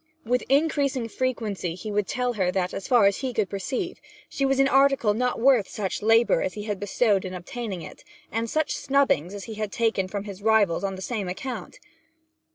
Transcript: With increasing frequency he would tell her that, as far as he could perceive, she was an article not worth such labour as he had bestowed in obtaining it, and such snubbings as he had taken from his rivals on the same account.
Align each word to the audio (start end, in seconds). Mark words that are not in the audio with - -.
With 0.25 0.41
increasing 0.49 1.07
frequency 1.07 1.75
he 1.75 1.91
would 1.91 2.07
tell 2.07 2.33
her 2.33 2.51
that, 2.53 2.73
as 2.73 2.87
far 2.87 3.05
as 3.05 3.17
he 3.17 3.33
could 3.33 3.51
perceive, 3.51 4.01
she 4.27 4.45
was 4.45 4.57
an 4.57 4.67
article 4.67 5.13
not 5.13 5.39
worth 5.39 5.67
such 5.69 6.01
labour 6.01 6.41
as 6.41 6.55
he 6.55 6.63
had 6.63 6.79
bestowed 6.79 7.23
in 7.23 7.35
obtaining 7.35 7.83
it, 7.83 8.03
and 8.31 8.49
such 8.49 8.75
snubbings 8.75 9.35
as 9.35 9.43
he 9.43 9.53
had 9.53 9.71
taken 9.71 10.07
from 10.07 10.23
his 10.23 10.41
rivals 10.41 10.83
on 10.83 10.95
the 10.95 11.03
same 11.03 11.27
account. 11.29 11.77